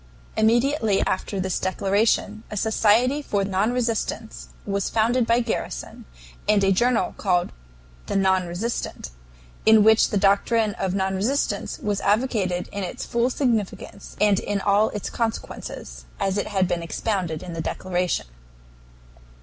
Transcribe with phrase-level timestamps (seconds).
[0.35, 6.05] Immediately after this declaration a Society for Non resistance was founded by Garrison,
[6.49, 7.51] and a journal called
[8.07, 9.11] the NON RESISTANT,
[9.63, 14.59] in which the doctrine of non resistance was advocated in its full significance and in
[14.59, 18.25] all its consequences, as it had been expounded in the declaration.